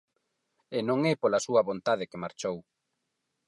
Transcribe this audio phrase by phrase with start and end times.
[0.77, 2.57] E non é pola súa vontade que marchou.